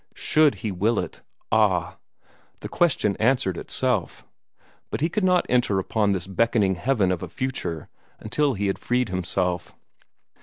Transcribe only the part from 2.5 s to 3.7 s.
the question answered